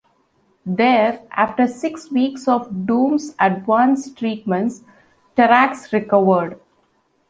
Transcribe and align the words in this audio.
There, 0.65 1.21
after 1.29 1.67
six 1.67 2.11
weeks 2.11 2.47
of 2.47 2.87
Doom's 2.87 3.35
advanced 3.39 4.17
treatments, 4.17 4.83
Terrax 5.37 5.93
recovered. 5.93 6.59